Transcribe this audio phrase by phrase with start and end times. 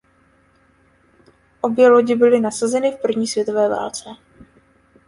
[1.61, 4.09] Obě lodě byly nasazeny v první světové válce.